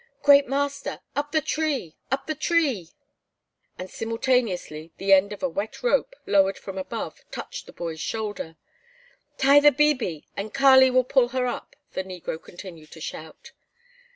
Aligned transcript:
"Great 0.23 0.47
master! 0.47 0.99
Up 1.15 1.31
the 1.31 1.41
tree! 1.41 1.95
up 2.11 2.25
the 2.25 2.33
tree!" 2.33 2.89
And 3.77 3.87
simultaneously 3.87 4.91
the 4.97 5.13
end 5.13 5.31
of 5.31 5.43
a 5.43 5.47
wet 5.47 5.83
rope, 5.83 6.15
lowered 6.25 6.57
from 6.57 6.79
above, 6.79 7.21
touched 7.29 7.67
the 7.67 7.71
boy's 7.71 7.99
shoulder. 8.01 8.55
"Tie 9.37 9.59
the 9.59 9.71
'bibi,' 9.71 10.25
and 10.35 10.55
Kali 10.55 10.89
will 10.89 11.03
pull 11.03 11.27
her 11.27 11.45
up!" 11.45 11.75
the 11.93 12.03
negro 12.03 12.41
continued 12.41 12.89
to 12.93 12.99
shout. 12.99 13.51